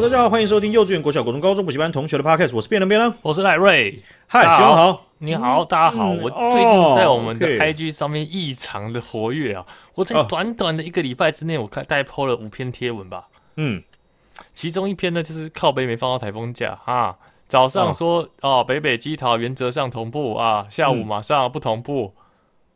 [0.00, 4.02] 好，大家好，欢迎收听幼稚园、国小、国中、高中补习班同学的 podcast，我是变人变人，我是赖瑞。
[4.26, 6.08] 嗨，学长好，你好，大家好。
[6.12, 9.66] 我最近在我们的 IG 上面异常的活跃啊！
[9.96, 13.28] 我在短短的一个礼拜之内，我看大概 po 了五篇贴文吧。
[13.56, 13.82] 嗯，
[14.54, 17.16] 其中一篇呢，就是靠北没放到台风假啊。
[17.46, 22.14] 早上说哦，北北基桃原则上同步啊，下午马上不同步，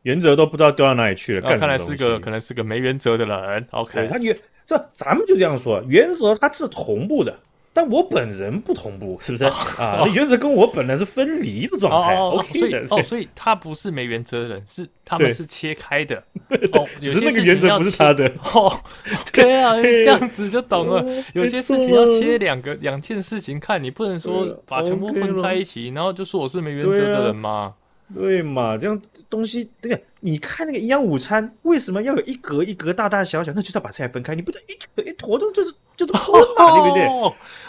[0.02, 1.58] 原则都不知道丢到哪里去了。
[1.58, 3.66] 看来是个可能是个没原则的人。
[3.70, 7.36] OK，他原这咱们就这样说，原则它是同步的。
[7.76, 9.98] 但我本人不同步，是不是啊？
[10.06, 12.14] 那原则跟我本人是分离的状态。
[12.14, 16.14] 哦，所以哦，所以他不是没原则的人，是他们是切开的。
[16.72, 18.32] 哦，有些那个原则不是他的。
[18.52, 18.72] 哦，
[19.34, 21.04] 对啊，这样子就懂了。
[21.32, 27.74] 有些事情要切两个两件事情看，你不能说把全部混在一起，然后就说我是没原则的人嘛。
[28.12, 28.76] 对嘛？
[28.76, 30.00] 这样东西，对个。
[30.20, 33.52] 你看那个营养午餐，为什么要有一格一格大大小小？
[33.54, 37.04] 那就是要把菜分开，你不能一坨一坨都就是就是破嘛，对不对？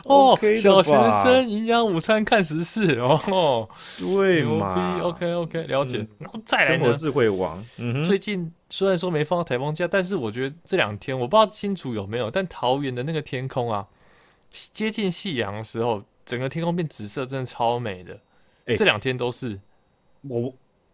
[0.05, 3.67] 哦，小学生营养午餐看时事哦，
[4.00, 5.97] 对嘛？OK OK，了解。
[6.17, 7.61] 然后再来生活智慧王，
[8.05, 13.86] 最近虽然说没放到台风假，但是我觉得这两天我不知道清楚有没有，但桃园的那个天空啊，
[14.49, 18.17] 接近夕阳的时候，整个天空变紫色，真的超美的。
[18.77, 19.59] 这两天都是。
[20.27, 20.53] 我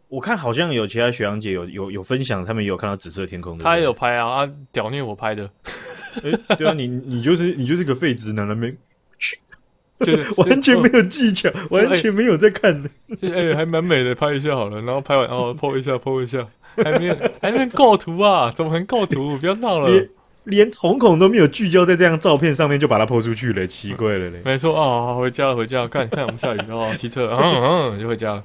[0.10, 3.64] 我看好像有其他学长姐有有有分享，他们也有看到紫色天空的。
[3.64, 5.50] 他也有拍啊啊，屌虐我拍的。
[6.24, 8.74] 欸、对啊，你你就是你就是个废直男了没？
[10.00, 12.90] 就是完全没有技巧，完全没有在看的。
[13.22, 18.52] 哎、还蛮美的，拍一下好了，然后拍完哦，po 一下，po 一下，还没有还没有构图啊？
[18.52, 19.38] 怎么还构图？
[19.38, 20.10] 不要闹了，连
[20.46, 24.42] 连瞳孔都没有聚焦在这张照片上面就把它 po 出去了，奇怪了嘞。
[24.44, 28.44] 没错哦，好，回家了，回家了，看看我们下雨哦，骑车，嗯嗯，就回家了。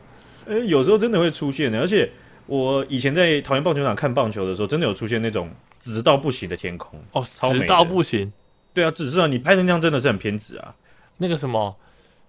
[0.49, 2.11] 哎、欸，有时候真的会出现的，而且
[2.47, 8.33] 我以前在桃园棒球场看棒球的时候，真的有出现那种直到不行的天空哦，直到不行。
[8.73, 10.75] 对啊，紫色啊，你拍成那样真的是很偏执啊。
[11.19, 11.77] 那个什么，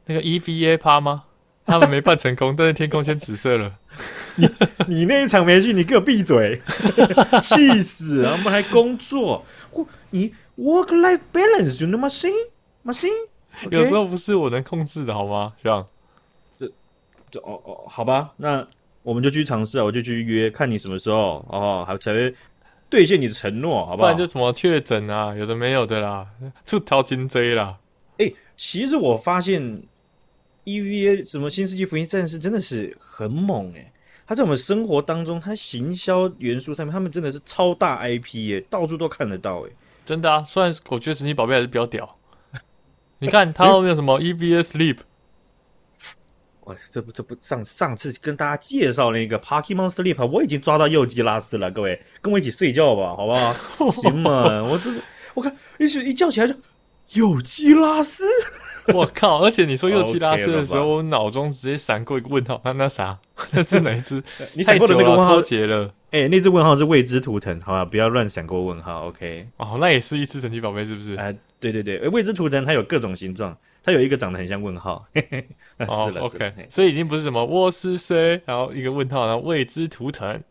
[0.05, 1.25] 那个 EVA 趴吗？
[1.65, 3.73] 他们没办成功，但是天空先紫色了。
[4.37, 4.47] 你
[4.87, 6.61] 你那一场没去，你给我闭嘴，
[7.43, 8.31] 气死啊！
[8.31, 9.43] 我们还工作，
[10.11, 12.31] 你 work life balance 就那么行
[12.83, 12.93] 吗？
[12.93, 13.09] 行？
[13.69, 15.53] 有时候不是我能控制的，好吗？
[15.61, 15.85] 这样。
[17.37, 18.65] 就哦哦，好吧，那
[19.03, 22.33] 我们就去尝试啊，我就去约，看你什么时候哦，还才会
[22.89, 24.05] 兑现你的承诺，好不好？
[24.05, 26.27] 不然就什么确诊啊，有的没有的啦，
[26.65, 27.77] 出逃金贼啦。
[28.17, 29.83] 哎、欸，其实我发现
[30.65, 33.91] EVA 什么新世纪福音战士真的是很猛哎、欸，
[34.25, 40.43] 他在我们生活当中，他行销元素上面，他们真的是超大 IP 哎、欸，到处都看得到哎、欸，真的啊。
[40.43, 42.17] 虽然我觉得神奇宝贝还是比较屌，
[43.19, 44.97] 你看他后面有什么 EVA Sleep。
[46.67, 53.55] 哇，这不这不上上次跟大家介绍那个 Pokemon Sleep，我已经抓到幼基拉斯了，各位跟我一起睡觉吧，好不好？
[53.91, 54.91] 行嘛，我这
[55.33, 56.53] 我看一一叫起来就
[57.13, 58.25] 幼基拉斯，
[58.93, 59.41] 我靠！
[59.41, 63.17] 而且你说幼基拉斯的时候，我脑中直接闪过一个问号，那那啥？
[63.51, 64.21] 那是哪一只？
[64.53, 65.93] 你闪过的那个问号脱节了？
[66.11, 69.47] 哎、欸，那只问号是未知图腾，好吧，不要乱闪过问号，OK？
[69.55, 71.15] 哦，那也是一只神奇宝贝，是不是？
[71.15, 73.55] 哎、呃，对对对，未知图腾它有各种形状。
[73.87, 75.47] 它有一个长得很像问号， 嘿嘿，
[75.87, 80.43] 哦，OK，所以已经不是什么我是谁，然后一个问号，然后未知图腾。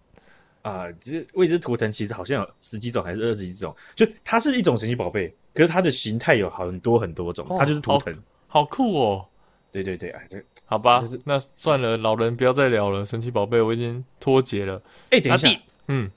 [0.62, 9.26] 啊，其实未知图腾其实好像有十几种还是二十几种，就它是一种神奇宝贝，可是它的形态有很多很多种，它就是图腾，好酷哦，
[9.70, 14.80] 对对对，哎，这好吧，那算了，老人不要再聊了，神奇宝贝我已经脱节了，
[15.10, 15.50] 哎，等一下，
[15.88, 16.10] 嗯。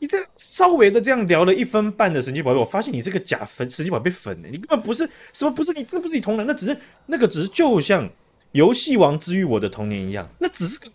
[0.00, 8.08] 你这稍微的这样聊了一分半的神奇宝贝，我发现你这个假粉神奇宝贝粉呢，你根本不是什么不是你，这不是你同人，那只是那个只是就像
[8.52, 10.88] 游戏王治愈我的童年一样，那只是个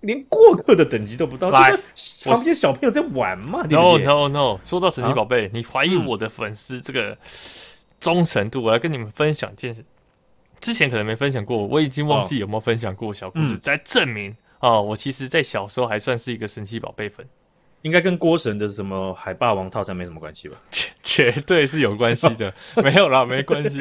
[0.00, 3.62] 连过客的等级都不到，就是旁边小朋友在玩嘛。
[3.68, 7.18] No no no，说到神奇宝贝，啊、你怀疑我的粉丝这个
[8.00, 9.84] 忠诚度，我来跟你们分享一件事，
[10.58, 17.26] 之前可能没分享过，我已经忘记有没有分享过小故事，在、哦、证明啊、哦，我其实在小时候还算是一个神奇宝贝粉。
[17.82, 20.56] 应该跟郭神的什么海霸王套餐没什么关系吧？
[20.70, 23.78] 绝绝对是有关系的， 没有啦，没关系。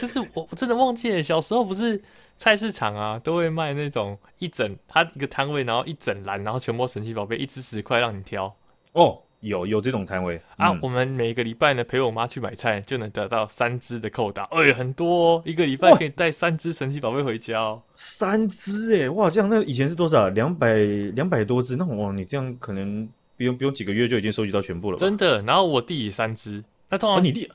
[0.00, 2.00] 就是我我真的忘记了，小时候不是
[2.36, 8.54] 菜市场啊，都会卖那种一整，它一个摊位，然后一整篮，然后全部神奇宝贝，一支十块让你挑。
[8.92, 10.70] 哦，有有这种摊位啊。
[10.70, 14.44] 嗯、我们每个礼拜呢，陪我妈去买菜，就能得到三只的扣打。
[14.44, 17.82] 哎、欸，很多、哦，一个礼拜可以带三只神奇宝贝回家哦。
[17.94, 20.28] 三只哎，哇，这样那以前是多少？
[20.28, 23.08] 两百两百多只，那哇，你这样可能。
[23.38, 25.40] 不用不用几个月就已经收集到全部了，真的。
[25.42, 27.48] 然后我弟也三只，那通常你弟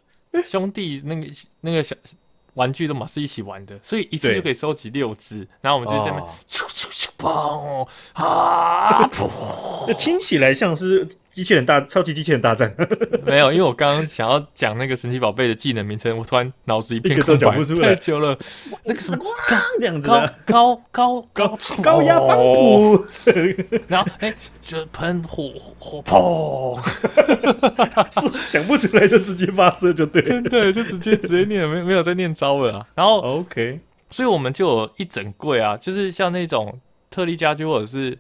[0.45, 1.27] 兄弟那个
[1.59, 1.93] 那个小
[2.53, 5.45] 玩具都嘛是一起玩的，所以一次就可以收集六只。
[5.59, 9.29] 然后我们就在那边咻咻咻，砰啊噗，
[9.87, 12.75] 这听起来像是机器人大超级机器人大战。
[13.25, 18.37] 没有，因为我刚刚想要讲那个神奇宝贝的技能名称，我突然脑子一片空白，太久了。
[18.83, 19.25] 那个什么
[19.79, 23.05] 这样子高高高高高压帮浦，
[23.87, 26.79] 然后哎，就喷火火砰，
[28.11, 32.85] 是想不出来就直接发射就对，真的就直接直接念，没没有在念招了。
[32.95, 33.79] 然后 OK。
[34.09, 36.79] 所以我们就有一整柜啊，就是像那种
[37.13, 38.17] 特力家居或者是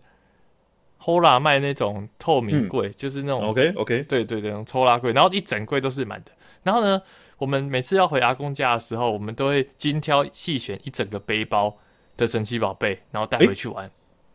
[1.01, 6.31] HOLA 卖那种透明柜，嗯、就是那种 OK OK，对对对，那种抽拉柜，然后一整柜都是满的。
[6.61, 7.01] 然后呢，
[7.39, 11.75] 我们每次要回阿公家的时候，我们都会精挑细选一整个背包
[12.15, 13.89] 的神奇宝贝，然后带回去玩。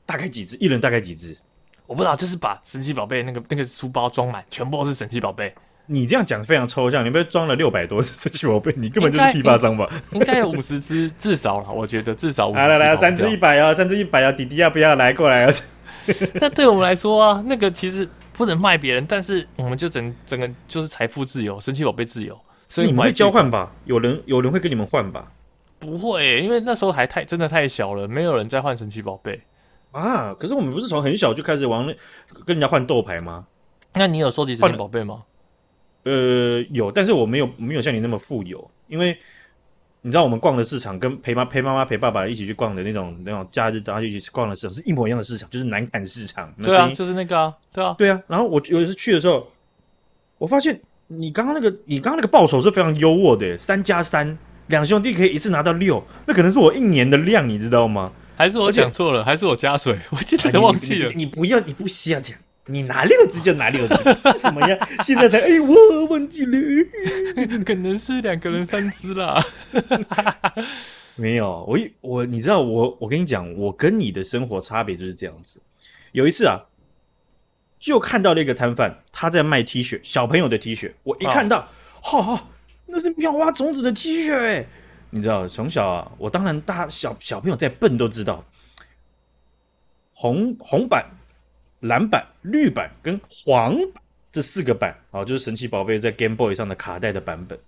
[0.04, 0.56] 大概几只？
[0.56, 1.36] 一人大概几只？
[1.86, 5.54] 我不知道，就是把神奇宝贝那个那个书包装满，全部都是神奇宝贝。
[5.90, 9.88] 你这样讲非常抽象，你不是装了六百多只神奇宝贝，你根本就是批发商吧？
[10.12, 12.58] 应该有五十只，至少了，我觉得至少五十。
[12.58, 15.52] 来来来，三只一百啊，三只一百啊，弟弟要不要来过来啊？
[16.34, 22.38] 那对我们来说啊，那个其实不能卖别人，但是我们就整整个就是财富自由，神奇宝贝自由。
[22.68, 23.72] 所以你们会交换吧？
[23.86, 25.32] 有人有人会跟你们换吧？
[25.78, 29.40] 不会、欸，因为那时候还太真的太小了，没有人在换神奇宝贝
[29.92, 30.34] 啊。
[30.38, 31.94] 可是我们不是从很小就开始玩那
[32.44, 33.46] 跟人家换豆牌吗？
[33.94, 35.22] 那你有收集神奇宝贝吗？
[36.08, 39.16] 呃，有，但是我没有没有像你那么富有，因为
[40.00, 46.52] 你知道我们逛的市场跟陪妈陪妈妈陪爸爸一起去逛的那种那种假日大家一起去逛的市场是一模一样的市场，就是南坎市场。
[46.62, 48.22] 对啊，就是那个啊，对啊，对啊。
[48.26, 49.46] 然后我有一次去的时候，
[50.38, 54.38] 我发现你刚刚那个你刚刚那个报酬是非常优渥的，三加三，
[54.68, 58.12] 两兄弟可以一次拿到六，那可能是我一年的量，你知道吗？
[58.36, 59.24] 还是我讲错了？
[59.24, 59.98] 还是我加水？
[60.10, 61.10] 我记得忘记了。
[61.10, 62.40] 你，你，你，你不要，你不需要这样。
[62.70, 63.94] 你拿六只就拿六只，
[64.38, 64.88] 什么呀？
[65.02, 66.86] 现在才哎，我忘记了，
[67.64, 69.42] 可能是两个人三只啦。
[71.16, 75.58] 没有，我我你知道我我跟你讲，我跟你的生活差别就是这样子。
[76.12, 76.60] 有一次啊，
[77.78, 80.92] 就看到了一个摊贩，他在卖 T 恤，小朋友的 T 恤。
[81.04, 81.66] 我一看到，
[82.02, 82.40] 哈、哦哦，
[82.84, 84.66] 那是妙蛙种子的 T 恤哎！
[85.10, 88.44] 你知道，从小啊，我当然大小小朋友再笨都知道，
[90.12, 91.06] 红红版。
[91.80, 94.02] 蓝版、绿版跟黄版
[94.32, 97.58] 这四个版啊，就是神奇宝贝在 Game Boy 上的卡带的版本。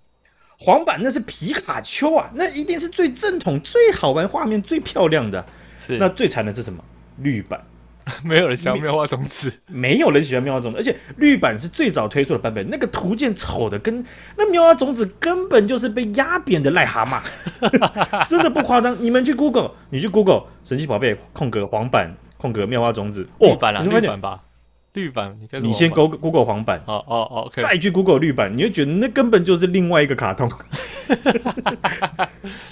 [0.59, 5.43] 黄版那是皮卡丘啊，那一定是最正统、最好玩、画面最漂亮的。
[5.79, 6.83] 是，那最惨的是什么？
[7.17, 7.59] 绿版，
[8.23, 14.05] 没有人喜欢 妙蛙种子， 没有人喜欢妙蛙种子，而且绿版是最早推出的版本，那个图鉴丑的跟
[14.37, 18.95] 那妙蛙种子根本就是被压扁的癞蛤蟆，真的不夸张。
[19.01, 22.15] 你们去 Google，你去 Google 神奇宝贝空格黄版。
[22.41, 24.41] 空格妙蛙种子，绿版啊，绿版吧，
[24.93, 25.37] 绿版。
[25.39, 30.49] 你你先 Google Google 黄版，哦哦哦，okay、再去 Google 绿版，你就觉得那根本就是另外一个卡通。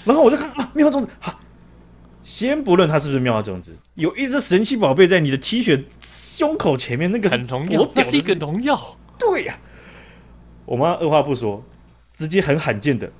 [0.04, 1.38] 然后我就看啊，妙蛙种子，好，
[2.20, 8.76] 先不论它是不是妙蛙种子，有一只神奇宝贝在你的 T 恤胸口前面，那个是很荣耀，那是一个农药。
[9.16, 11.62] 对呀、啊，我妈二话不说，
[12.12, 13.12] 直接很罕见的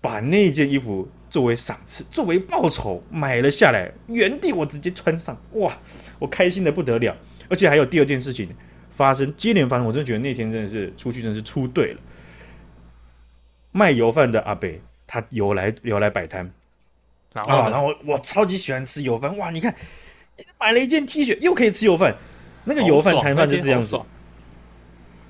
[0.00, 1.06] 把那件衣服。
[1.30, 5.78] 作为赏赐，作为报酬，买了下来，原地我直接穿上，哇，
[6.18, 7.16] 我开心的不得了。
[7.48, 8.48] 而且还有第二件事情
[8.90, 12.00] 发生，接连发生，我真的觉得那天真的是出去真的是出对了。
[13.72, 16.50] 卖油饭的阿北，他有来有来摆摊，
[17.32, 19.74] 然后、啊、然后我我超级喜欢吃油饭，哇，你看
[20.58, 22.16] 买了一件 T 恤，又可以吃油饭，
[22.64, 23.98] 那个油饭摊贩是这样子。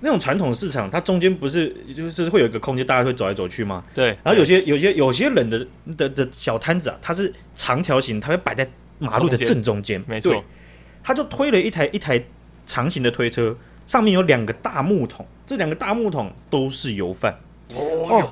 [0.00, 3.85] 那种传统市场，它中间不是就是会有一个空间，大家会走来走去吗？
[3.95, 4.09] 对。
[4.23, 10.02] 然后有些有些有些人的的的小摊子啊，它是长条形，它会摆在马路的正中间。
[10.07, 10.45] 没错。
[11.02, 12.23] 他就推了一台一台
[12.67, 17.38] 长形的推车，上面有两个大木桶，这两个大木桶都是油饭。
[17.75, 18.31] 哦。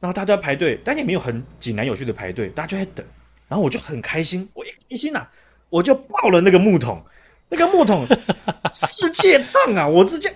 [0.00, 3.04] 然后大家在排队，但也没有很井然有序的排队，大家就在等。
[3.48, 5.30] 然后我就很开心，我一开心呐、啊，
[5.70, 7.02] 我就抱了那个木桶，
[7.50, 8.06] 那个木桶
[8.72, 10.32] 世界烫啊，我直接。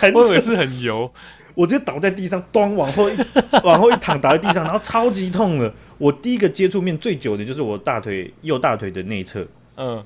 [0.14, 1.12] 我以为是很油，
[1.52, 3.16] 我直接倒在地上，咚，往后一
[3.64, 5.72] 往后一躺，倒在地上，然后超级痛了。
[5.98, 9.44] 我第一个接触面最久的就是我大腿右大腿的内侧，
[9.76, 10.04] 嗯，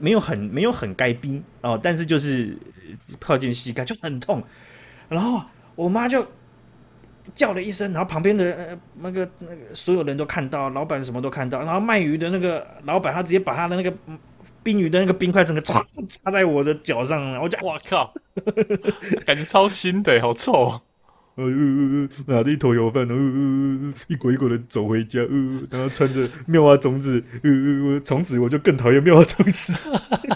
[0.00, 2.54] 没有很没有很该冰哦，但是就是
[3.18, 4.42] 靠近膝盖就很痛。
[5.08, 5.40] 然后
[5.74, 6.26] 我妈就
[7.34, 13.92] 叫了一声，然后旁边的那个那个所有人都看到，老板什么都看到，然后卖鱼的那个老板他直接把他的那个。
[14.62, 18.12] 冰雨的那个冰块整个唰 插在我的脚上，然后我就哇靠，
[19.26, 20.80] 感觉超新的，好臭啊！
[21.34, 21.44] 呃，
[22.26, 29.72] 拿着一坨油饭，呃，一滚一滚的走回家，呃，然后穿着妙蛙种子，呃，从此我就更讨厌妙蛙种子，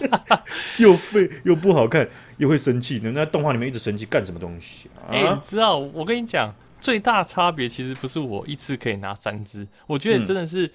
[0.81, 4.89] 又废又不好看，又会生气，那在动画里面一直生气干什么东西？
[5.11, 10.71] 哎、啊欸，你知道，我跟你讲，最大差别其实不是我一次可以拿三只，我觉得真的是。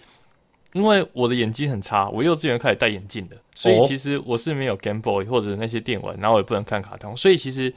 [0.73, 7.73] 嗯因为我的眼睛很差，我幼稚园开始戴眼镜的，所以其实我是没有 Game Boy 或者那些电玩，然后我也不能看卡通，所以其实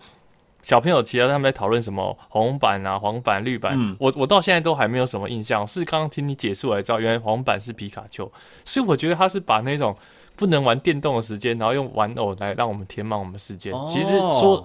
[0.62, 5.66] 小朋友其他他们在讨论什么红板啊、黄板、绿板，嗯、我我到现在都还没有什么印象。
[5.66, 8.30] 是刚刚听你解释我才知道，原来黄板是皮卡丘，
[8.64, 9.92] 所以我觉得他是把那种
[10.36, 13.74] 不能玩电动的时间，然后用玩偶来让我们填满我们时间。
[13.74, 14.64] 哦、其实说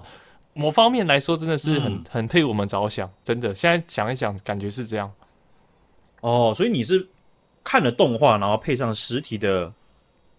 [0.52, 3.52] 某方面来说，真的是很、嗯、很替我们着想，真的。
[3.52, 5.12] 现在想一想，感觉是这样。
[6.20, 7.08] 哦，所以你是。
[7.62, 9.72] 看了动画，然后配上实体的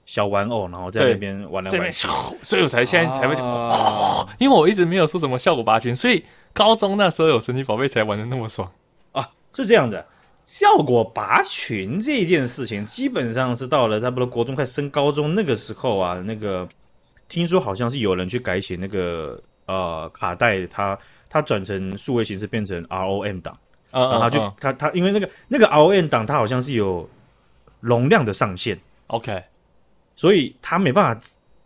[0.05, 2.07] 小玩偶，然后在那边玩来玩去，
[2.41, 3.35] 所以我才现在才会
[4.39, 6.23] 因为我一直没有说什么效果拔群，所以
[6.53, 8.71] 高中那时候有神奇宝贝才玩的那么爽
[9.11, 10.05] 啊，是这样的。
[10.43, 16.67] 效果拔群这件事情，基本上是到了差不多国中快升高中那个时候啊，那个
[17.29, 20.97] 听说好像是有人去改写那个呃卡带，它
[21.29, 23.55] 它转成数位形式变成 ROM 档。
[23.91, 27.07] 啊，然后他就他他，因为那个那个 ROM 档，它好像是有
[27.79, 29.43] 容量的上限，OK，
[30.15, 31.21] 所以它没办法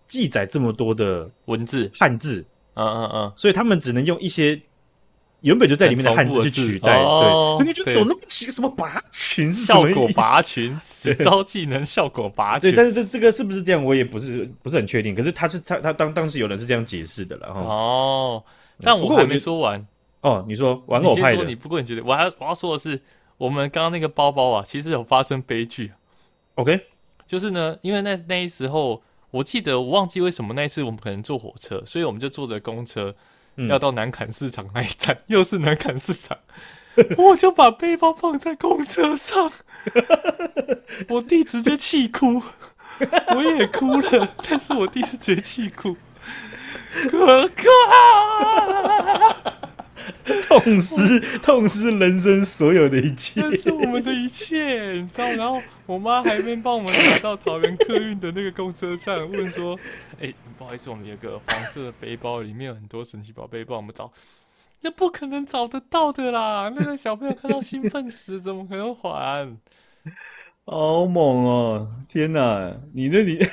[0.08, 1.92] 记载这么多的文字。
[1.94, 4.60] 汉字，嗯嗯嗯，所以他们只能用一些
[5.42, 18.44] 原本就在里面的汉字去取代，对，所以你就走那么奇什么拔群是效果拔群，十招技能效果拔群，对，但是这这个是不是这样，我也不是不是很确定，可是他是他他当当时有人是这样解释的了，哦，
[18.82, 19.86] 但我还没说完。
[20.26, 23.00] 哦，你说玩偶派的，你不过你觉得我还我要说的是，
[23.38, 25.92] 我们刚刚那个包包啊，其实有发生悲剧。
[26.56, 26.88] OK，
[27.28, 33.14] 就是呢，因为那那时候，我记得我忘记为什么那一次我们可能坐火车，所以我们就坐着公车，
[33.58, 36.40] 嗯、要到南坎市场那一站，又是南坎市场，
[37.20, 39.52] 我就把背包放在公车上，
[41.08, 42.42] 我弟直接气哭，
[43.36, 45.96] 我也哭了，但是我弟是直接气哭，
[47.12, 47.64] 哥哥。
[50.48, 55.30] 痛失痛失人生所有的一切，那是我们的一切，你知道？
[55.34, 59.78] 然后我妈还没帮我们拿到桃园客运的那个公车站，问说
[60.22, 64.12] ：“哎、欸，不好意思，我们有个黄色的背包，里面有很多神奇宝贝，帮我们找。”
[64.82, 66.72] 那不可能找得到的啦！
[66.76, 69.58] 那个小朋友看到兴奋死，怎么可能还？
[70.66, 71.92] 好猛哦！
[72.08, 73.44] 天哪，你那里，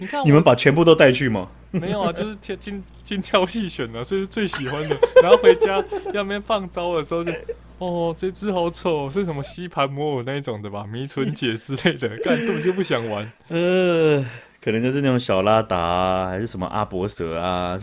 [0.00, 1.50] 你看 你们把全部都带去吗？
[1.80, 4.96] 没有啊，就是挑精精挑细选的，所以是最喜欢的。
[5.22, 5.76] 然后回家
[6.12, 7.32] 要那边放招的时候就，
[7.78, 10.84] 哦，这只好丑，是什么吸盘魔偶那一种的吧？
[10.90, 13.30] 迷存姐之类的，根本就不想玩。
[13.48, 14.24] 呃，
[14.60, 17.78] 可能就是那种小拉达啊，还是什么阿伯蛇啊？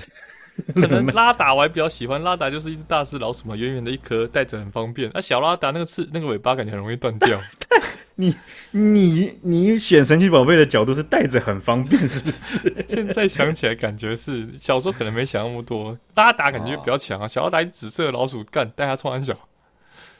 [0.75, 5.09] 可能拉达我还比较喜欢，拉达就是一只大只老鼠嘛，圆圆的一颗，带着很方便。
[5.13, 7.41] 那、啊、小拉达那个刺那个尾巴感觉很容易断掉。
[8.15, 8.35] 你
[8.69, 12.75] 你你选神奇宝贝的角度是带着很方便，是不是？
[12.87, 15.97] 现在想起来感觉是小时候可能没想那么多。
[16.13, 19.33] 拉达感觉比较强啊，小拉达紫色的老鼠干带它冲安小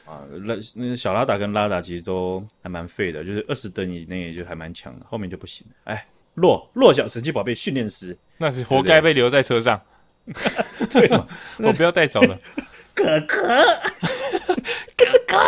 [0.04, 0.26] 啊。
[0.42, 5.92] 那那小拉达跟拉达其实都还蛮废的，就是二十等以内就还蛮强的，后面就不行了。
[5.92, 9.80] 哎，弱弱小神奇宝贝训练师，那是活该被留在车上。
[10.90, 11.26] 对嘛？
[11.58, 12.38] 我不要带走了，
[12.94, 13.36] 哥哥，
[14.96, 15.38] 哥哥。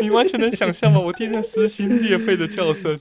[0.00, 0.98] 你完全能想象吗？
[0.98, 2.98] 我听到撕心裂肺的叫声，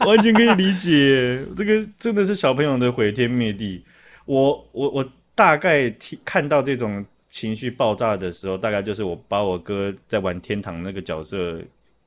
[0.00, 1.44] 完全可以理解。
[1.56, 3.84] 这个真的是小朋友的毁天灭地。
[4.24, 11.60] 我我我大概听看到这种情绪爆炸的时候，大概就是我把我哥在玩天堂那个角色，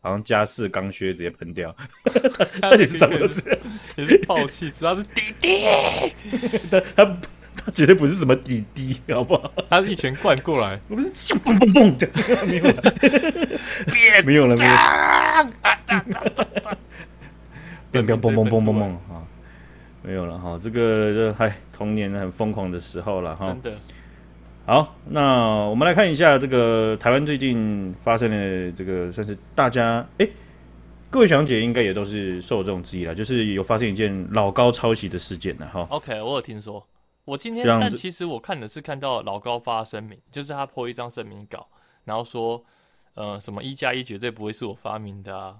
[0.07, 1.75] 好像加四钢靴直接喷掉。
[2.61, 3.59] 到底是怎么子？
[3.97, 5.63] 也是爆气，只要是滴滴，
[6.71, 7.17] 他他。
[7.65, 9.51] 他绝对不是什么滴滴，好不好？
[9.67, 12.23] 他是一拳灌过来，我不是咻嘣嘣嘣这样，
[14.23, 14.77] 没有了，没有了，没有了，
[17.91, 19.25] 变变嘣嘣嘣嘣嘣啊，
[20.03, 20.57] 没有了哈。
[20.61, 23.47] 这个这嗨，童年很疯狂的时候了哈。
[23.47, 23.71] 真的。
[24.67, 30.31] 好，那我们来看一下这个台湾最近发生的这个，算是大家哎、欸，
[31.09, 35.87] 各位小姐应该也都是受众之一了，就是有发生一件老高抄袭的事件了哈。
[35.89, 36.85] OK，我有听说。
[37.23, 41.65] 我今天，但其实我看的是看到老高发声明，就是他 po 一张声明稿，
[42.03, 42.61] 然后说，
[43.13, 45.55] 呃，什么一加一绝对不会是我发明的啊，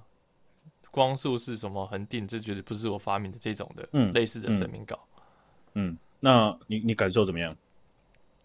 [0.91, 4.99] 光速是什么恒定，这绝对不是我发明的这种的，嗯，类似的声明稿。
[5.75, 7.55] 嗯，嗯，那你你感受怎么样？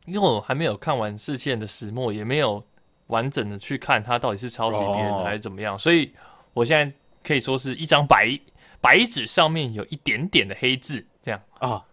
[0.07, 2.65] 因为我还没有看完视线的始末，也没有
[3.09, 6.13] 完整的去看它到底是抄袭别人的还是怎么样，哦，所以
[6.53, 8.39] 我现在可以说是一张白
[8.81, 11.69] 白纸上面有一点点的黑字，这样啊。
[11.71, 11.85] 哦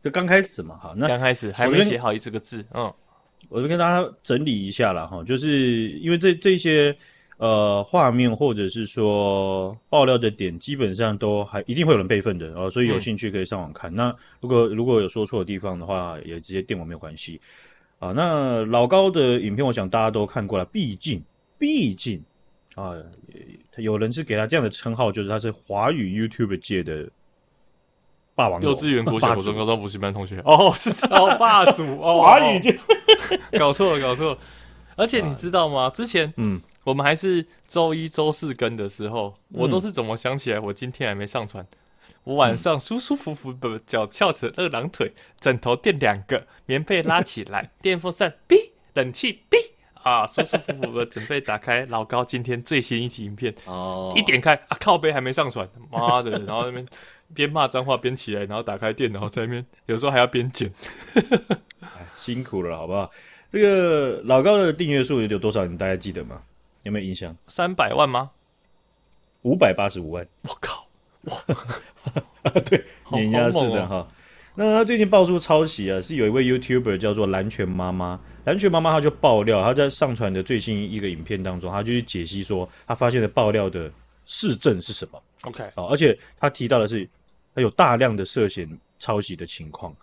[0.00, 2.90] 就刚开始嘛，好，那刚开始还没写好一这个字，嗯，
[3.48, 6.96] 我就跟大家整理一下了哈，就是因为这这些
[7.38, 13.90] 呃画面或者是说爆料的点，基本上都还一定会有人备份的哦，所以有兴趣可以上网看。
[13.92, 17.40] 嗯、那如果如果有说错的地方的话，也直接电我没有关系
[17.98, 18.12] 啊。
[18.14, 21.22] 那老高的影片，我想大家都看过了，毕竟
[21.58, 22.22] 毕竟
[22.74, 22.92] 啊，
[23.76, 27.08] 有人是给他这样的称号，就是他是华语 YouTube 界的
[28.34, 28.62] 霸王。
[28.62, 32.78] 幼稚园、国小、国中、高中补习班同学哦，是超霸主哦，华语界
[33.58, 34.38] 搞错了，搞错了。
[34.96, 35.88] 而且你知道吗？
[35.90, 40.58] 之前嗯，我们还是周一、周四更的时候，我都是怎么想起来？
[40.58, 41.66] 我今天还没上传。
[42.24, 49.58] 我晚上舒舒服服的脚翘成二郎腿，枕头垫两个，棉被拉起来， 电风扇哔，冷气哔，
[50.02, 53.54] 啊，舒舒服服的准备打开老高今天最新一集影片。
[53.66, 56.38] 哦，一点开啊，靠背还没上传，妈的！
[56.46, 56.86] 然后那边
[57.34, 60.72] 边骂脏话边起来，然后打开电脑在那边，有时候还要边剪，
[62.16, 63.10] 辛苦了，好不好？
[63.50, 65.66] 这个老高的订阅数有多少？
[65.66, 66.40] 你大家记得吗？
[66.88, 67.36] 有没有印象？
[67.46, 68.30] 三百万吗？
[69.42, 70.26] 五百八十五万！
[70.42, 70.88] 我靠！
[71.24, 74.08] 哇， 对，碾压式的哈。
[74.54, 83.92] 那他最近爆出抄袭啊，是有一位 YouTuber 叫做蓝泉妈妈，蓝泉妈妈她就爆料，她在上传的最新一个影片当中，她就去解析说，她发现的爆料的
[84.24, 87.06] 事证是什么？OK，啊，而且她提到的是，
[87.54, 88.66] 她有大量的涉嫌
[88.98, 89.94] 抄袭的情况。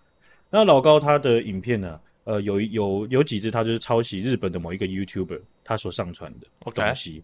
[0.51, 7.23] 那老高他的影片呢，呃，有有有几支它就是抄袭日本的某一个 YouTuber 他所上传的东西，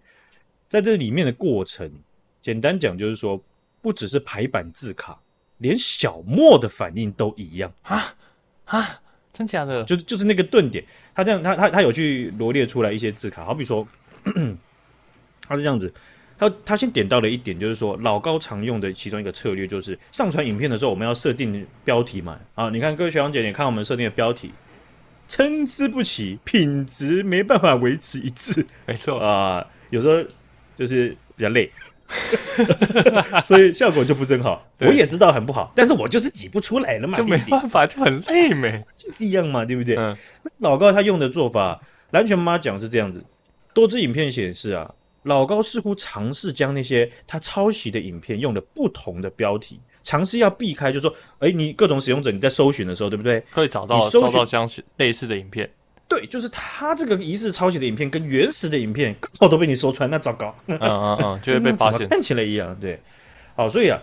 [0.67, 1.91] 在这里面的过程，
[2.41, 3.43] 简单讲就是说。
[3.83, 5.19] 不只是排版字卡，
[5.57, 8.15] 连小莫的反应都一样啊
[8.65, 9.01] 啊！
[9.33, 9.83] 真假的？
[9.85, 13.87] 就就是那个顿点，他这样，他他他有去罗列出来一些字卡，好比说，
[15.49, 15.91] 他是这样子，
[16.37, 22.39] 他他先点到了一点，就是说老高常用的其中一个策略，就是上传影片的时候，我们要设定标题嘛。
[22.53, 24.51] 啊，你看各位学长姐，你看我们设定的标题，
[25.31, 29.17] 参差不齐，品质没办法维持一致，没错。
[29.17, 30.21] 啊，有时候
[30.75, 31.71] 就是比较累。
[33.47, 39.95] 所以效果就不真好，我也知道很不好，但是我就是挤不出来了嘛，就没办法，就很累没，就是一样嘛，对不对？
[39.95, 43.23] 嗯，那老高他用的做法，蓝泉妈讲是这样子，
[43.73, 53.43] 多支影片显示啊，老高似乎尝试将那些他抄袭的影片用了不同的标题，尝试要避开，就是说，哎，你各种使用者你在搜寻的时候，对不对？
[53.51, 55.69] 会找到搜到相类似的影片。
[56.07, 62.99] 对，就是他这个疑似抄袭的影片跟原始的影片刚好都被你说穿，那糟糕，嗯嗯嗯， 就会被发现，看起来一样，对，
[63.55, 63.97] 好，所以啊，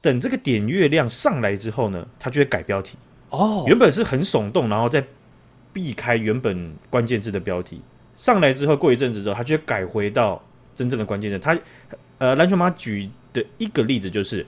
[0.00, 2.98] 等这个点阅量上来之后呢，他就会改标题。
[3.30, 5.04] 哦，原本是很耸动，然后再
[5.72, 7.80] 避开原本关键字的标题，
[8.16, 10.42] 上来之后过一阵子之后，他就会改回到
[10.74, 11.38] 真正的关键字。
[11.38, 11.56] 他
[12.18, 14.44] 呃，篮球妈举的一个例子就是，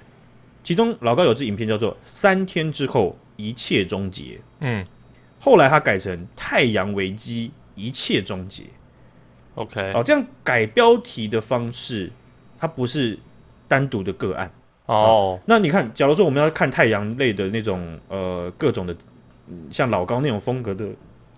[0.62, 4.84] 其中老高有支影片叫做“三天之后一切终结”，嗯。
[5.40, 8.64] 后来他改成“太阳危机一切终结
[9.54, 12.10] ”，OK，哦，这样改标题的方式，
[12.58, 13.16] 它不是
[13.68, 14.50] 单独的个案
[14.86, 15.38] 哦、oh.
[15.38, 15.42] 啊。
[15.46, 18.96] 那你看，假如说我们要看太阳类的那种呃各种的，
[19.70, 20.84] 像老高那种风格的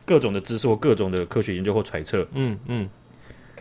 [0.06, 2.88] 各种的知识或各种的科学研究或揣测，嗯嗯，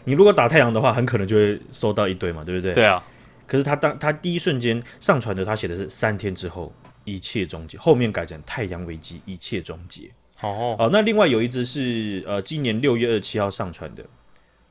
[0.06, 2.74] 你如果打太阳的话，很可能就会收到一堆嘛，对不对？
[2.74, 3.04] 对啊。
[3.50, 6.72] 可是他当他第一瞬间上传的，他写的是三天之后
[7.04, 10.12] 一切终结，后面改成太阳危机一切终结。
[10.42, 14.06] 哦，好，那另外有一只是呃，今年六月二十七号上传的。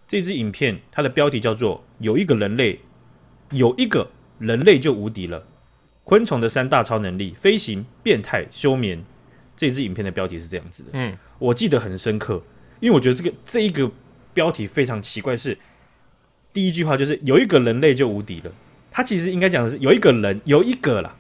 [0.07, 2.81] 这支影片，它的标题叫做“有一个人类，
[3.51, 5.47] 有一个人类就无敌了”，
[6.05, 9.05] 昆虫的三大超能力：飞行、变态、休眠。
[9.55, 12.41] 这支影片的标题是这样子的，嗯，我记得很深刻，
[12.79, 13.91] 因为我觉得这个这一个
[14.33, 15.59] 标题非常奇怪，是
[16.53, 18.53] 第一句话就是“有一个人类就无敌了”，
[18.99, 21.15] 它其实应该讲的是“有一个人，有一个啦”。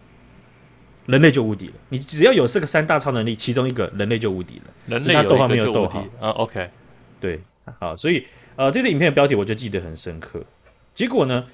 [1.06, 4.64] 人类就无敌了，你只要有这个三大超能力，其中一个人类就无敌了。
[4.86, 6.68] 人类有一个就无敌啊！OK，
[7.20, 7.40] 对，
[7.78, 10.42] 好，所以呃，这个影片的标题我就记得很深刻。
[10.92, 11.46] 结果呢，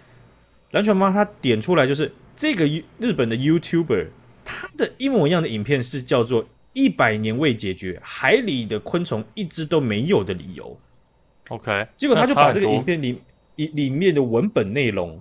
[0.70, 2.66] 蓝拳妈她点出来就是这个
[2.98, 4.06] 日本的 YouTuber，
[4.46, 10.80] 他的一模一样的影片是叫做“一百年未解决海里的昆虫一只都没有的理由”。
[11.50, 13.20] OK，结果他就把这个影片里
[13.56, 15.20] 里里面的文本内容。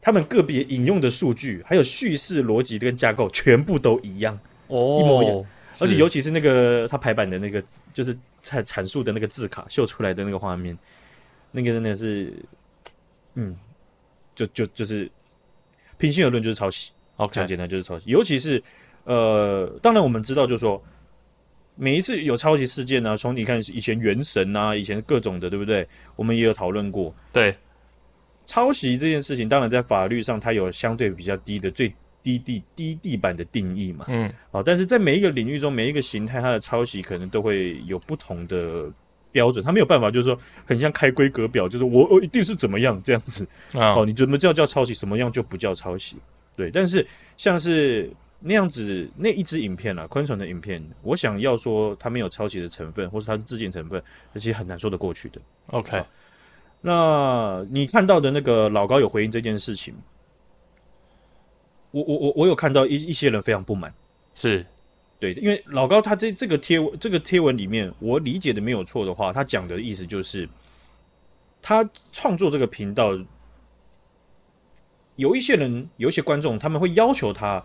[0.00, 5.46] 他们个别引用的数据，还有叙事逻辑跟架构，全部都一样哦，一模一样。
[5.80, 10.76] 而且尤其是那个他排版的那个，就是阐阐述的那个字卡秀出来的那个画面，
[11.52, 12.34] 那个真的是，
[13.34, 13.56] 嗯，
[14.34, 15.08] 就就就是，
[15.96, 16.90] 平心而论就是抄袭。
[17.16, 18.10] OK，讲简单就是抄袭。
[18.10, 18.60] 尤其是
[19.04, 20.82] 呃，当然我们知道，就是说
[21.76, 25.86] 每一次有抄袭事件呢、啊，从你看以前原神啊，以前各种的，对不对？
[26.16, 27.14] 我们也有讨论过。
[27.32, 27.54] 对。
[28.50, 34.06] 抄袭这件事情，当然在法律上它有相对比较低的最低地低地板的定义嘛。
[34.08, 38.90] 嗯，好，但是在每一个领域中，每一个形态，它的抄袭可能都会有不同的
[39.30, 40.36] 标准，它没有办法就是说
[40.66, 43.46] 很像开规格表，就是我我一定是怎么样这样子。
[43.74, 46.16] 哦，你怎么叫叫抄袭，什么样就不叫抄袭。
[46.56, 48.10] 对，但是像是
[48.40, 54.02] 那样子那一支影片啊，昆虫的影片，我想要说它没有抄袭的成分，或是它是致敬成分，
[54.34, 55.40] 其实很难说得过去的。
[55.68, 56.02] OK。
[56.80, 59.94] 那你看到的那个老高有回应这件事情，
[61.90, 63.92] 我我我我有看到一一些人非常不满，
[64.34, 64.64] 是。
[65.18, 70.48] 对的，因为老高他这这个贴文这个贴文里面，我理解的没有错的话，他讲的意思就是，
[71.60, 73.10] 他创作这个频道，
[75.16, 77.62] 有一些人有一些观众他们会要求他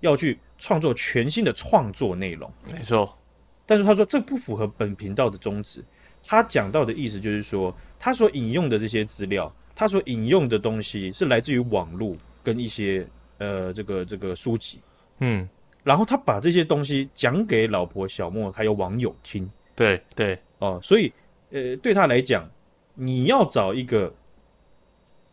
[0.00, 3.16] 要去创作全新的创作内容，没错，
[3.64, 5.84] 但是他说这不符合本频道的宗旨。
[6.24, 13.06] 他讲到的意思就是说，他所引用的这些资料，他所引用的东西是来自于网络跟一些
[13.38, 14.80] 呃这个这个书籍，
[15.20, 15.48] 嗯，
[15.82, 20.38] 然后他把这些东西讲给老婆小莫还有网友听，对对。
[20.58, 21.12] 哦，所以
[21.50, 22.48] 呃对他来讲，
[22.94, 24.12] 你要找一个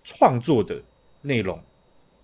[0.04, 0.82] 创作的
[1.22, 1.62] 内容，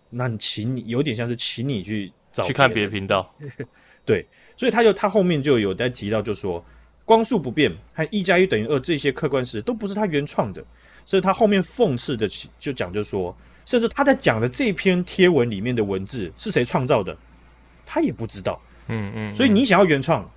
[0.10, 3.34] 那你请你有点像是请你去找去看别的频道，
[4.04, 4.25] 对，
[4.58, 6.63] 所以他就他后面就有在提到，就说。
[7.10, 10.63] 光速不变和一加一等于二这些客观事实都不是他原创的，
[11.04, 12.28] 所以他后面讽刺的
[12.60, 17.17] 就讲，就说，甚至他在讲的这篇贴文里面的文字是谁创造的，
[17.84, 18.62] 他也不知道。
[18.89, 20.30] 嗯嗯，所以你想要原创，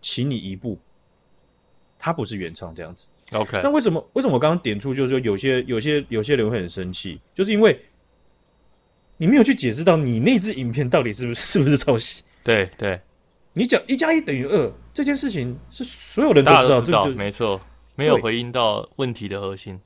[0.00, 0.78] 请你一步，
[1.98, 3.08] 他不是原创这样子。
[3.32, 7.76] OK，那为什么为什么我刚刚点出就是说有些有些有些人会很生气，就是因为
[9.16, 12.22] 你没有去解释到你那支影片到底是不是是不是抄袭？
[12.44, 13.00] 对对。
[13.56, 17.60] 你讲一加一等于二这件事情是所有人都知道，没错，
[17.94, 19.78] 没有回应到问题的核心。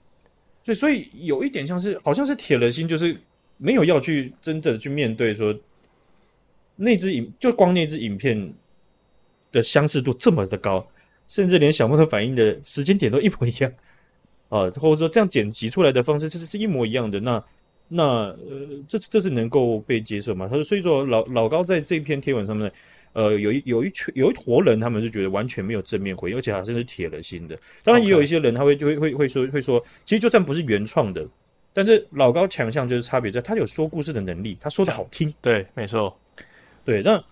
[0.65, 3.21] 对，所以有一点像是，好像是铁了心，就是
[3.59, 5.55] 没有要去真正的去面对说，
[6.77, 8.55] 那支影就光那支影片
[9.53, 10.87] 的相似度这么的高，
[11.27, 13.71] 甚至连小莫的反应的时间点都一模一样
[14.49, 17.45] 啊，或者说这样剪辑出来的方式其实是一模一样的，那
[17.89, 20.47] 那呃，这这是能够被接受吗？
[20.49, 22.73] 他说，所以说老老高在这篇贴文上面。
[23.15, 27.59] 呃，有一有一群有一坨人，他们是觉得完全没有正面回应，而且好像是铁了心的。
[27.83, 31.27] 当然，也有一些人他会就会会会说会说，其实就算不是原创的，
[31.73, 35.33] 但是老高强项就是差别在他有说故事的能力，他说的好听。
[35.41, 36.17] 对，没错。
[36.85, 37.23] 对，那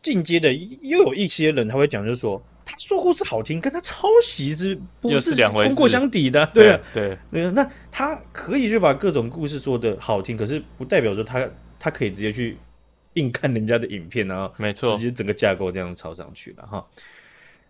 [0.00, 6.46] 进阶的又有一些人他会讲，就是说他说故事好听，跟他抄袭是不是通过相抵的？
[6.54, 7.50] 对啊，对对。
[7.50, 11.46] 那他可以去把各种故事说的好听，可是不代表说他
[11.78, 12.56] 他可以直接去。
[13.14, 16.86] 硬看人家的影片，然后没错，直接整个架构这样抄上去了哈。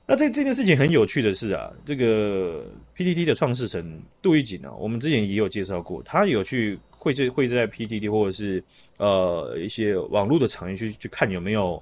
[0.07, 8.62] 那这这件事情很有趣的是啊，这个 PTT 的创始人杜奕瑾啊，我们之前也有介绍过，他有去会在会在 PTT 或者是
[8.98, 11.81] 呃一些网络的场域去去看有没有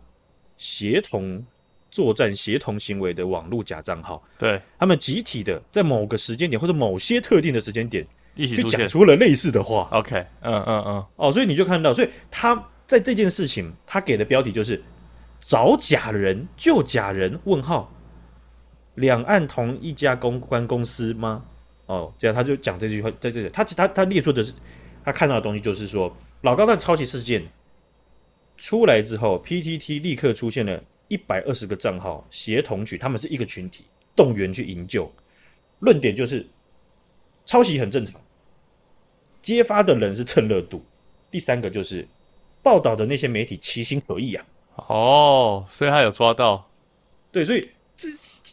[0.58, 1.42] 协同
[1.90, 9.88] 作战、协同行为的网络假账号，对他们集体的在某个时间点或者某些特定的时间点一起出现，讲出了类似的话。
[9.90, 12.62] OK，嗯嗯嗯，哦，所以你就看到，所以他。
[12.88, 14.82] 在这件事情，他给的标题就是
[15.42, 17.92] “找假人救假人”问号，
[18.94, 21.44] 两岸同一家公关公司吗？
[21.84, 24.54] 哦，这样他就讲这句话，在这里，他他他列出的是
[25.04, 27.46] 他看到的东西，就是说老高的抄袭事件
[28.56, 33.84] 出来之后，PTT 立刻出现了一百二十个账号协同去，他们是一个群体，
[34.16, 35.12] 动员去营救。
[35.80, 36.46] 论点就是
[37.44, 38.18] 抄袭很正常，
[39.42, 40.82] 揭发的人是蹭热度。
[41.30, 42.08] 第三个就是。
[42.68, 44.44] 报道的那些媒体其心合意啊！
[44.88, 46.68] 哦，所以他有抓到，
[47.32, 48.10] 对，所以这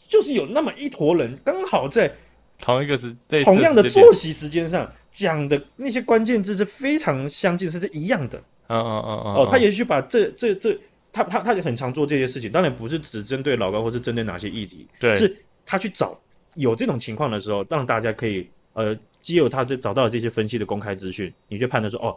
[0.07, 2.09] 就是有那么一坨人刚好在
[2.57, 8.37] 同一个时同样的作息时间上讲的那些关键字是非常相近，是这一样的。
[8.69, 9.35] 嗯嗯嗯嗯。
[9.35, 10.79] 哦，他也许把这这这，
[11.11, 16.17] 他他他也很常做这些事情，当然不是只针对老高，或是针对哪些议题，对，是他去找
[16.53, 22.15] 有这种情况的时候，让大家可以呃，借由他这找到的这些分析的公开资讯，你就判断说哦。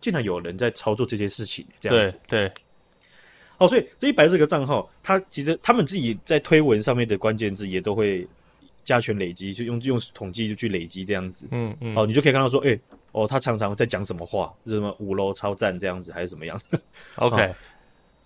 [0.00, 2.18] 竟然有人在操作这些事情，这样子。
[2.28, 2.52] 对对。
[3.58, 8.28] 哦，所以这一百这个账号，他其实他们自己在推文上面的关键字也都会
[8.84, 11.48] 加权累积，就用用统计就去累积这样子。
[11.50, 11.96] 嗯嗯。
[11.96, 12.80] 哦，你就可以看到说，哎、欸，
[13.12, 16.60] 哦，他常常在讲什么话，什么五楼超赞这样子，还是怎么样
[17.14, 17.54] ？OK、哦。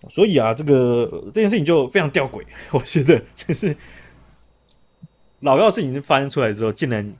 [0.09, 3.73] 所以啊，这个这件事情就非常吊诡， 我觉得就是
[5.39, 7.13] 老高的事情发生出来之后，竟然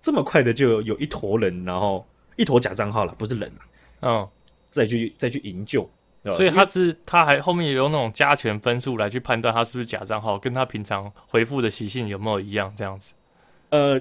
[0.00, 2.04] 这么快的就有一坨人，然后
[2.36, 3.62] 一坨假账号了，不是人啊。
[4.02, 4.28] 嗯，
[4.70, 5.88] 再去再去营救，
[6.36, 13.14] 所以他是他还后面也用那种加权分数来去判断他是不是假账号，跟他平常回复的习性有没有一样这样子。
[13.70, 13.98] 呃，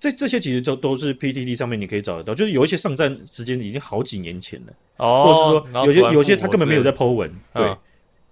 [0.00, 7.78] 这这些其实都都是 PTT 上面你可以找得到，就是有一些上站时间已经好几年前了，哦，或者是说有些有些他根本没有在 po 文，对，嗯、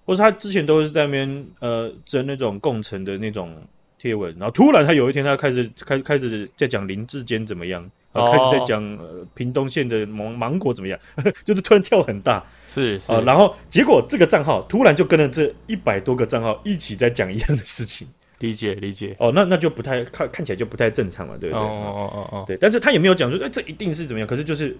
[0.04, 3.54] 或者他之前都是在那边呃争那种共存的那种
[3.98, 7.90] 贴文，然后突然他有一天他开始开开始在讲林志坚怎么样。
[8.18, 10.98] 开始在讲、呃、屏东县的芒芒果怎么样，
[11.44, 19.14] 就是突然跳很大，是是、呃，然后结果这个账号突然就跟了这一百多个账号一起在讲一样的事情，理解理解。
[19.18, 21.62] 哦，那那就不太看看起来就不太正常了，对不对？
[21.62, 22.56] 哦哦哦哦，对。
[22.56, 24.26] 但是他也没有讲说，哎，这一定是怎么样？
[24.26, 24.74] 可是就是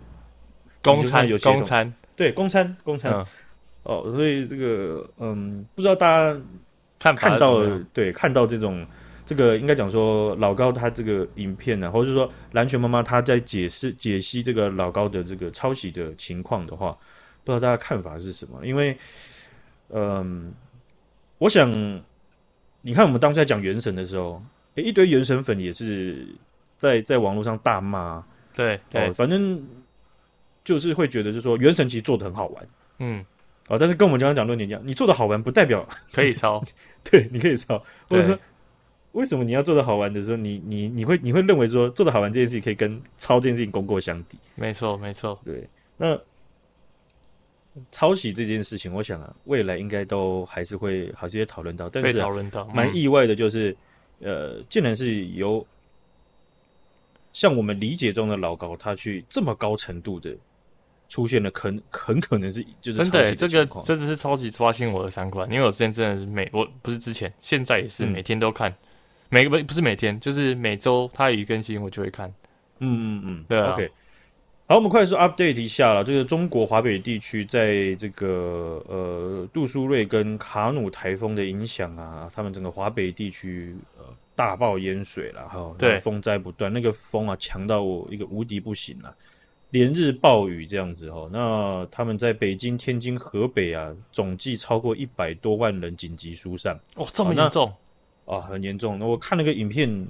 [0.82, 3.12] 公餐有公餐，对，公餐公餐。
[3.82, 6.40] 哦，所以这个嗯，不知道大家
[6.98, 8.86] 看看到对看到这种。
[9.26, 16.96] 这个应该讲说老高他这个影片呢、啊，或者是说蓝拳妈妈他在解释解析这个老高的这个抄袭的情况的话，
[17.42, 18.64] 不知道大家看法是什么？
[18.64, 18.96] 因为，
[19.88, 20.54] 嗯，
[21.38, 21.68] 我想
[22.82, 24.40] 你看我们当时在讲原神的时候，
[24.76, 26.24] 诶一堆原神粉也是
[26.76, 29.60] 在在网络上大骂，对对、哦，反正
[30.62, 32.68] 就是会觉得就是说原神其实做的很好玩，
[33.00, 33.26] 嗯，
[33.66, 36.64] 哦，但是跟我们刚刚讲论点一样，你做的好玩不代表可以抄，
[37.02, 37.76] 对，你可以抄，
[38.08, 38.38] 或者说。
[39.16, 44.36] 为什么你要做的好玩的时候，你你你会你会认为说做的好玩这件事情可以跟抄这件事情功过相抵？
[44.54, 45.40] 没错，没错。
[45.42, 46.20] 对，那
[47.90, 53.74] 抄袭这件事情，我想啊，未来应该都还是会还是会讨论到，但是、啊、讨论到蛮意外的，就是、
[54.20, 55.66] 嗯、呃，竟然是由
[57.32, 60.36] 像我们理解中的老高，他去这么高程度的
[61.08, 68.70] 出现了，很很可能是就是真的、欸，这个真的是超级刷新我的三观，因为我之前真的是每我不是之前，现在也是每天都看。
[68.70, 68.76] 嗯
[69.28, 72.28] 每个不不是每天，就是每周它有更新，我就会看。
[72.78, 73.72] 嗯嗯嗯，对啊。
[73.72, 73.90] OK，
[74.66, 76.04] 好，我们快速 update 一下了。
[76.04, 85.74] 这个中国华北地区，在这个呃杜苏芮跟卡努台风的影响啊，他们整个华北地区呃大爆淹水了哈。
[85.78, 89.14] 对，风灾不断，那个风啊强到我一个无敌不行了，
[89.70, 91.28] 连日暴雨这样子哈。
[91.32, 96.78] 那他们在北京、天津、河北啊，总计超过一百多万人紧急疏散。
[96.96, 97.66] 哦，这么严重。
[97.68, 97.74] 啊，
[98.26, 98.98] 很严重。
[98.98, 100.06] 那我看那个影片，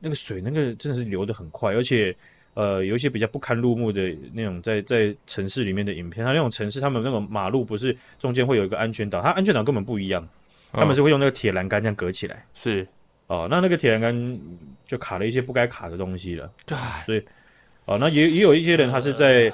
[0.00, 2.14] 那个水那个真的是流的很快，而且
[2.54, 10.28] 呃，有一些比较不堪入目的那种在在城市里面的影片，它那种城市他们那种马路不是中间会有一个安全岛，它安全岛根本不一样，
[10.72, 12.46] 他们是会用那个铁栏杆这样隔起来。
[12.54, 12.86] 是
[13.26, 14.40] 哦，那那个铁栏杆
[14.86, 16.50] 就卡了一些不该卡的东西了。
[16.64, 16.76] 对，
[17.06, 17.24] 所以
[17.86, 19.52] 哦，那也也有一些人他是在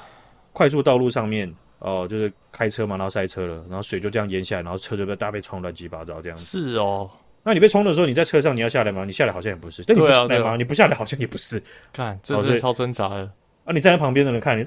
[0.53, 1.51] 快速道路上面。
[1.83, 6.45] 哦，就是开车嘛，然后塞车了，然后水就这样淹下来，然后车就被大被冲乱七八糟这样子。
[6.45, 7.09] 是哦。
[7.43, 9.03] 那你被冲的时候，你在车上你要下来吗？
[9.03, 9.83] 你下来好像也不是。
[9.83, 10.55] 但你不下来吗？
[10.55, 11.61] 你不下来好像也不是。
[11.91, 13.31] 看，这是超挣扎的。
[13.65, 14.63] 啊，你站在旁边的人看你，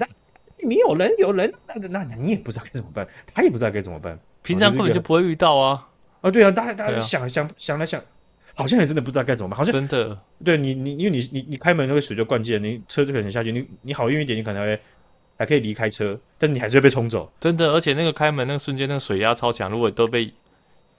[0.67, 4.19] 没有人，有人，那那你也不知道该怎么办，他也不知道该怎么办。
[4.41, 5.87] 平常根本就不会遇到啊。
[6.19, 8.01] 啊，对啊，大家大家想想想来想，
[8.55, 9.57] 好像也真的不知道该怎么办。
[9.57, 10.19] 好像真的。
[10.43, 13.53] 对你，你因为你你你开门那个水就灌进来，你车就可能下去。
[13.53, 14.79] 你你好运一点，你可能会
[15.37, 17.31] 还可以离开车，但你还是会被冲走。
[17.39, 20.33] 真的，而且那个开门那个瞬间，那个水压超强，如果都被。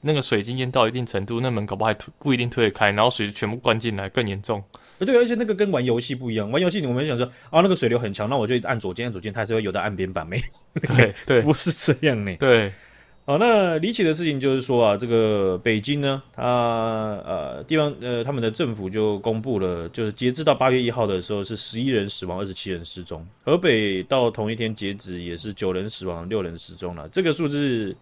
[0.06, 4.62] 那个水已经淹到一定程度，那门搞不好还推不一定推得开，然后水全部灌进来，更严重。
[4.98, 10.24] 对，而且那个跟玩游戏不一样，玩游戏我们想说，啊，那个水流很强，那我就按左键，按左键，它还是会游到岸边吧？
[10.24, 10.40] 没，
[10.72, 12.34] 对 对，不是这样呢。
[12.40, 12.72] 对，
[13.26, 16.42] 好，那离奇的事情就是说啊，这个北京呢，它
[17.26, 23.22] 呃地方呃他们的政府就公布了，就是截至到八月一号的时候是十一人死亡，二十七人失踪。
[23.44, 27.94] 河北到同一天截止也是九人死亡，六人失踪了，这个数字。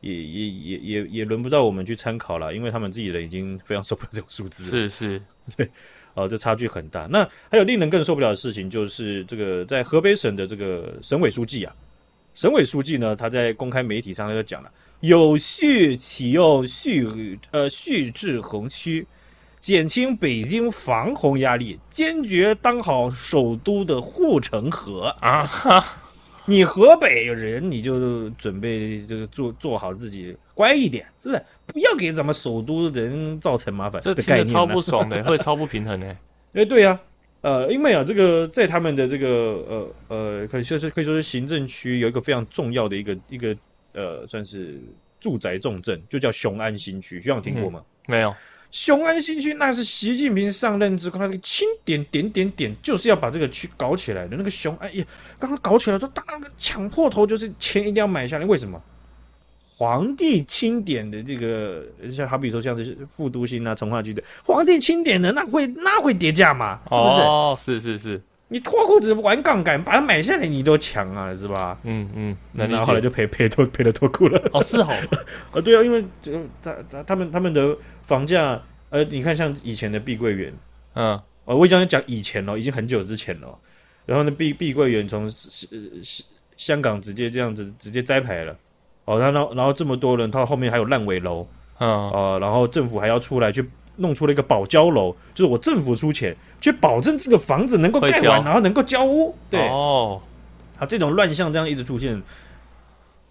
[0.00, 4.64] 也也也也也轮不到我们去参考了，因为他们自己人已经非常受不了这种数字。
[4.64, 5.22] 是是，
[5.56, 5.68] 对，
[6.14, 7.06] 哦，这差距很大。
[7.10, 11.74] 那还有令人更受不了的事情，就是这个在河北省的这个省委书记啊，
[12.34, 19.06] 省委书记呢，他在公开媒体上他就讲了，有序启用蓄呃蓄滞洪区，
[19.58, 25.48] 减轻北京防洪压力，坚决当好首都的护城河啊。
[26.46, 31.42] 哈你河北人，你就准备这个做做好自己，乖一点，是不是？
[31.66, 34.00] 不要给咱们首都人造成麻烦。
[34.00, 36.16] 这听着超不爽的， 会超不平衡的。
[36.52, 36.92] 哎，对呀、
[37.42, 43.56] 啊，呃，因为啊，这个在他们的这个呃呃，可以说是可以说是行政区有一个非常重要的一个一个
[43.92, 44.80] 呃，算是
[45.18, 47.20] 住宅重镇，就叫雄安新区。
[47.20, 47.82] 学长听过吗？
[47.82, 48.32] 嗯、没有。
[48.70, 54.36] 雄安新区那是习近平上任之后，他这个清点点点点，就是要把这个区搞起来的。
[54.36, 55.04] 那个雄安，哎呀，
[55.38, 58.44] 刚刚搞起来说，大那个抢破头，就是钱一定要买下来。
[58.44, 58.80] 为什么？
[59.78, 66.80] 皇帝钦点的这个，像好比说像是副都心啊、从化区的皇帝钦点的，那会那会跌价吗？
[66.84, 67.22] 是不是？
[67.22, 68.22] 哦，是是是。
[68.48, 71.76] 你脱裤子玩杠杆，把它买下来，你都强啊，是吧？
[71.82, 74.40] 嗯嗯，那后来就赔赔脱赔了脱裤了。
[74.52, 74.86] 哦，是哦，
[75.50, 80.52] 啊， 对啊，因为这个他他他们他们的房价，呃，你看像以前的碧桂园，
[80.94, 83.58] 嗯，我我讲讲以前了，已经很久之前了。
[84.04, 85.28] 然后呢，碧碧桂园从
[86.56, 88.56] 香港直接这样子直接摘牌了，
[89.06, 91.44] 哦，然后然后这么多人，他后面还有烂尾楼，
[91.80, 93.68] 嗯，哦，然后政府还要出来去。
[93.98, 99.32] 弄出了一个保交楼，就是我政府出钱去保证这个房子能够盖完，然后能够交屋。
[99.48, 99.68] 对。
[99.68, 100.20] 哦，
[100.80, 102.20] 啊，这种乱象这样一直出现，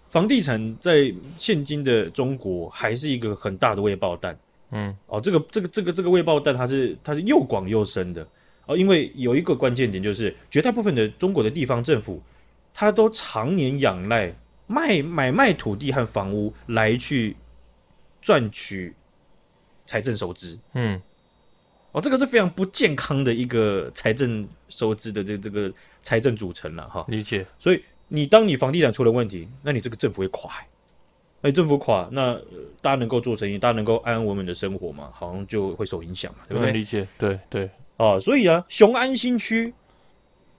[0.08, 4.34] 房地产在现今的中国还是一个很大的未爆弹。
[4.70, 8.26] 嗯，哦，这个这个这个这个未爆弹它是它是又广又深的。
[8.64, 12.22] 哦，因为有一个关键点就是绝大部分的中国的地方政府，
[12.72, 14.34] 它都常年仰赖
[14.66, 17.36] 卖买卖土地和房屋来去
[18.22, 18.94] 赚取
[19.84, 20.98] 财政收支，嗯，
[21.96, 27.46] 哦，这个是非常不健康的一个财政收支的这这个财政组成了哈，理解。
[27.58, 30.62] 所以你当你房地产出了问题，那你这个政府会垮。
[31.40, 32.44] 哎，政府垮，那、呃、
[32.82, 36.70] 大家能够做生意，大家能够安安稳稳的生活嘛，好像就会受影响嘛，对不对？
[36.70, 37.70] 理解，对对。
[37.96, 39.72] 哦，所以啊，雄安新区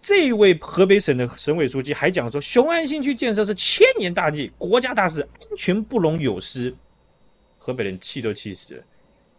[0.02, 6.73] 这位河北省的省委书记还讲说，雄安新区建设是千年大计，国家大事，安全不容有失。
[7.60, 8.84] 河北人气都气死了。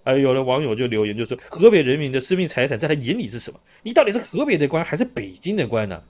[0.08, 3.60] 哎，有的网友就留言就说，河北人民的生命财产在他眼里是什么？
[3.82, 6.02] 你到底是河北的官还是北京的官呢、啊？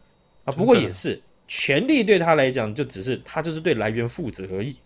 [0.47, 4.77] 啊，不过也是，权力对他来讲就只是他就是对来源负责而已。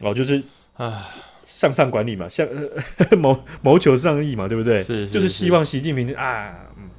[0.00, 0.42] 哦，就是
[0.74, 1.08] 啊，
[1.44, 2.44] 向上管理嘛，向
[3.16, 4.80] 谋谋求上意嘛，对不对？
[4.80, 6.90] 是，是，就是希望习近平啊，嗯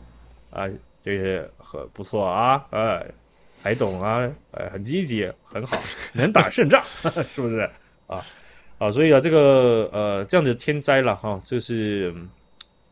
[0.51, 0.69] 啊，
[1.03, 3.05] 这个很不错啊，哎，
[3.61, 5.77] 还懂啊，呃，很积极，很好，
[6.13, 6.81] 能打胜仗，
[7.35, 7.69] 是不是
[8.07, 8.25] 啊？
[8.85, 12.13] 啊，所以啊，这个呃，这样的天灾了哈，这是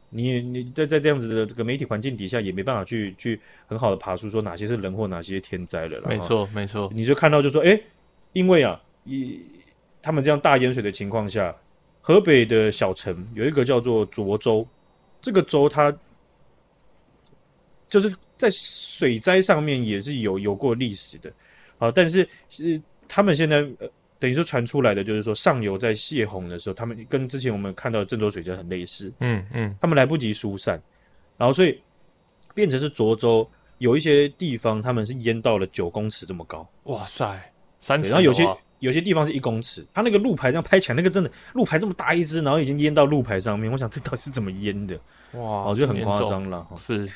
[0.10, 6.01] 你你在在这样子的这个媒体环境底下，也没办法去去很好的爬出说哪些是人祸，哪些天灾了。
[6.08, 7.80] 没错，没错，你就看到就说，哎，
[8.34, 9.39] 因为啊，一。
[10.04, 11.56] 他们这样大淹水的情况下，
[12.01, 14.67] 河北的小城有一个叫做涿州，
[15.21, 15.95] 这个州它
[17.88, 21.32] 就是在水灾上面也是有有过历史的
[21.77, 23.88] 啊，但是是他们现在呃
[24.21, 30.81] 等于说传出来的就是说上游在泄洪的时候，他们跟之前我们看到的郑州水灾很类似，嗯嗯，他们来不及疏散，
[31.38, 31.81] 然后所以
[32.53, 33.45] 变成是涿州
[33.79, 38.47] 有一些地方他们是淹到了九公尺这么高，哇塞，三层，然后有些。
[38.81, 43.71] 有些地方是一公尺，它那个路牌这样拍起来，那个真的路牌这么大一只，然后已经淹到路牌上面。
[43.71, 44.99] 我想这到底是怎么淹的？
[45.34, 46.65] 哇，我觉得很夸张了。
[46.75, 47.07] 是，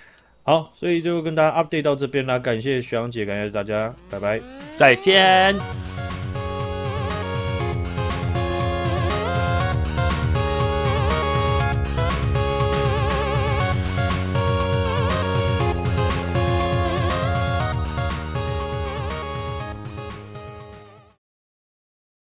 [0.44, 2.38] 好，所以就跟大家 update 到这边啦。
[2.38, 4.40] 感谢徐阳姐，感谢大家，拜拜，
[4.78, 5.56] 再见。